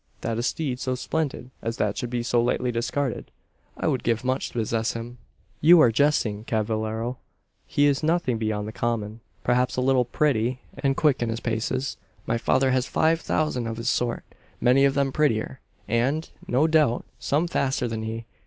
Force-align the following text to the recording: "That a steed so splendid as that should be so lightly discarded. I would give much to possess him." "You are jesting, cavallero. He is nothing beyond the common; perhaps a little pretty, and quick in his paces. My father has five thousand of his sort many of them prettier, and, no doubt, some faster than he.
"That 0.21 0.39
a 0.39 0.41
steed 0.41 0.79
so 0.79 0.95
splendid 0.95 1.51
as 1.61 1.77
that 1.77 1.95
should 1.95 2.09
be 2.09 2.23
so 2.23 2.41
lightly 2.41 2.71
discarded. 2.71 3.29
I 3.77 3.85
would 3.87 4.01
give 4.03 4.23
much 4.23 4.47
to 4.47 4.53
possess 4.53 4.93
him." 4.93 5.19
"You 5.59 5.79
are 5.79 5.91
jesting, 5.91 6.43
cavallero. 6.45 7.19
He 7.67 7.85
is 7.85 8.01
nothing 8.01 8.39
beyond 8.39 8.67
the 8.67 8.71
common; 8.71 9.19
perhaps 9.43 9.77
a 9.77 9.81
little 9.81 10.05
pretty, 10.05 10.59
and 10.75 10.97
quick 10.97 11.21
in 11.21 11.29
his 11.29 11.39
paces. 11.39 11.97
My 12.25 12.39
father 12.39 12.71
has 12.71 12.87
five 12.87 13.21
thousand 13.21 13.67
of 13.67 13.77
his 13.77 13.89
sort 13.89 14.23
many 14.59 14.85
of 14.85 14.95
them 14.95 15.11
prettier, 15.11 15.59
and, 15.87 16.27
no 16.47 16.65
doubt, 16.65 17.05
some 17.19 17.47
faster 17.47 17.87
than 17.87 18.01
he. 18.01 18.25